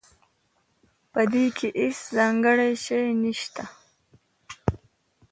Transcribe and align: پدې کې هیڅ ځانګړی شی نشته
پدې 1.11 1.45
کې 1.57 1.67
هیڅ 1.79 1.99
ځانګړی 2.15 2.71
شی 2.83 3.03
نشته 3.21 3.63